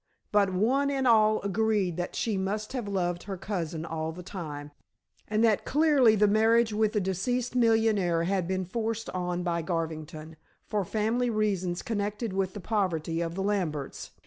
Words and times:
But 0.31 0.51
one 0.51 0.89
and 0.89 1.07
all 1.07 1.39
agreed 1.43 1.95
that 1.97 2.15
she 2.15 2.35
must 2.35 2.73
have 2.73 2.87
loved 2.87 3.21
her 3.29 3.37
cousin 3.37 3.85
all 3.85 4.11
the 4.11 4.23
time, 4.23 4.71
and 5.27 5.43
that 5.43 5.63
clearly 5.63 6.15
the 6.15 6.27
marriage 6.27 6.73
with 6.73 6.93
the 6.93 6.99
deceased 6.99 7.55
millionaire 7.55 8.23
had 8.23 8.47
been 8.47 8.65
forced 8.65 9.11
on 9.11 9.43
by 9.43 9.61
Garvington, 9.61 10.37
for 10.65 10.83
family 10.83 11.29
reasons 11.29 11.83
connected 11.83 12.33
with 12.33 12.55
the 12.55 12.59
poverty 12.59 13.21
of 13.21 13.35
the 13.35 13.43
Lamberts. 13.43 14.09